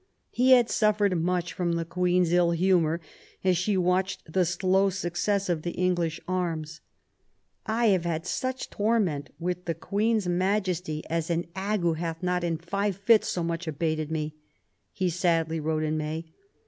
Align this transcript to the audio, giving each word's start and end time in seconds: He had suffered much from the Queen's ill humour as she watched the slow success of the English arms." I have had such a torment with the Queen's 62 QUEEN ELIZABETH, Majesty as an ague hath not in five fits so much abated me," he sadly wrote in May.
He 0.31 0.53
had 0.53 0.67
suffered 0.67 1.15
much 1.15 1.53
from 1.53 1.73
the 1.73 1.85
Queen's 1.85 2.33
ill 2.33 2.49
humour 2.49 3.01
as 3.43 3.55
she 3.55 3.77
watched 3.77 4.33
the 4.33 4.45
slow 4.45 4.89
success 4.89 5.47
of 5.47 5.61
the 5.61 5.73
English 5.73 6.19
arms." 6.27 6.81
I 7.83 7.89
have 7.93 8.03
had 8.03 8.25
such 8.25 8.65
a 8.65 8.69
torment 8.71 9.29
with 9.37 9.65
the 9.65 9.75
Queen's 9.75 10.23
62 10.23 10.27
QUEEN 10.27 10.41
ELIZABETH, 10.41 10.55
Majesty 10.55 11.03
as 11.07 11.29
an 11.29 11.45
ague 11.55 11.97
hath 11.97 12.23
not 12.23 12.43
in 12.43 12.57
five 12.57 12.95
fits 12.95 13.27
so 13.29 13.43
much 13.43 13.67
abated 13.67 14.09
me," 14.09 14.33
he 14.91 15.07
sadly 15.07 15.59
wrote 15.59 15.83
in 15.83 15.97
May. 15.97 16.25